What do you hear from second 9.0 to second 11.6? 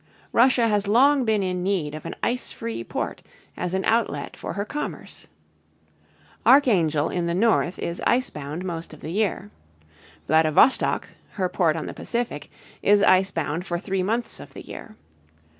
the year. Vladivostok´, her